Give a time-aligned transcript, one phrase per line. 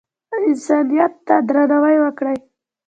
[0.47, 2.37] انسانیت ته درناوی وکړئ